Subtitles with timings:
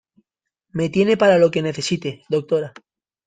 [0.71, 2.73] me tiene para lo que necesite, doctora.